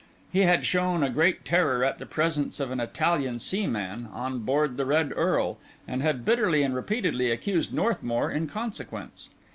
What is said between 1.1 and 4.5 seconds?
great terror at the presence of an Italian seaman on